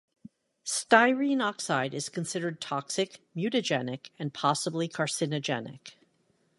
Styrene 0.65 1.43
oxide 1.43 1.93
is 1.93 2.09
considered 2.09 2.59
toxic, 2.59 3.19
mutagenic, 3.35 4.09
and 4.17 4.33
possibly 4.33 4.89
carcinogenic. 4.89 5.93